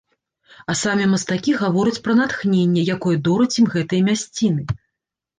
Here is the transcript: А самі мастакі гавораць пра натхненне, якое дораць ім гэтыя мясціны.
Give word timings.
А 0.71 0.75
самі 0.83 1.03
мастакі 1.09 1.51
гавораць 1.59 1.99
пра 2.07 2.15
натхненне, 2.19 2.85
якое 2.95 3.13
дораць 3.27 3.57
ім 3.65 3.69
гэтыя 3.75 4.01
мясціны. 4.09 4.65